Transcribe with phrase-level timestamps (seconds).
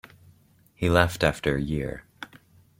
[0.73, 2.05] He left after a year.